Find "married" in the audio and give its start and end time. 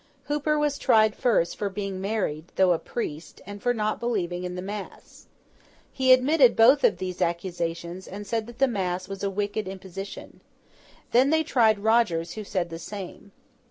2.01-2.45